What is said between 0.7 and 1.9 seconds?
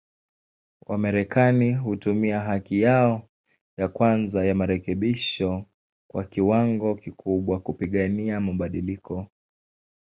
Wamarekani